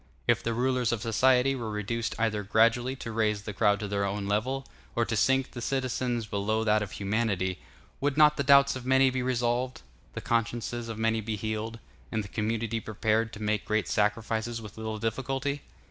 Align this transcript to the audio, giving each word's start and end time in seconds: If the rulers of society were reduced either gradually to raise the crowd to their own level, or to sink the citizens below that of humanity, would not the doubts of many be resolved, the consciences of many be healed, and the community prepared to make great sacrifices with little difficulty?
If 0.27 0.41
the 0.41 0.55
rulers 0.55 0.91
of 0.91 1.03
society 1.03 1.53
were 1.53 1.69
reduced 1.69 2.15
either 2.17 2.41
gradually 2.41 2.95
to 2.95 3.11
raise 3.11 3.43
the 3.43 3.53
crowd 3.53 3.79
to 3.81 3.87
their 3.87 4.03
own 4.03 4.25
level, 4.25 4.65
or 4.95 5.05
to 5.05 5.15
sink 5.15 5.51
the 5.51 5.61
citizens 5.61 6.25
below 6.25 6.63
that 6.63 6.81
of 6.81 6.93
humanity, 6.93 7.59
would 7.99 8.17
not 8.17 8.35
the 8.35 8.43
doubts 8.43 8.75
of 8.75 8.83
many 8.83 9.11
be 9.11 9.21
resolved, 9.21 9.83
the 10.13 10.19
consciences 10.21 10.89
of 10.89 10.97
many 10.97 11.21
be 11.21 11.35
healed, 11.35 11.77
and 12.11 12.23
the 12.23 12.27
community 12.29 12.79
prepared 12.79 13.31
to 13.33 13.43
make 13.43 13.63
great 13.63 13.87
sacrifices 13.87 14.59
with 14.59 14.75
little 14.75 14.97
difficulty? 14.97 15.61